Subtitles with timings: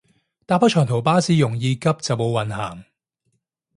[0.47, 2.85] 搭開長途巴士容易急就冇運行